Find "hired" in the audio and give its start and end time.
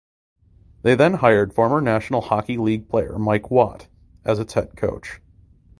1.13-1.53